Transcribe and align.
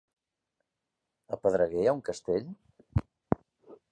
A 1.35 1.39
Pedreguer 1.43 1.85
hi 1.85 1.91
ha 1.91 1.95
un 1.99 2.03
castell? 2.09 2.49